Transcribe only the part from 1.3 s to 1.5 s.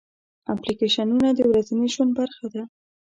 د